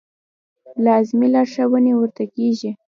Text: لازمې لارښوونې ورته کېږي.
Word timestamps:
لازمې 0.85 1.27
لارښوونې 1.33 1.93
ورته 1.95 2.23
کېږي. 2.35 2.71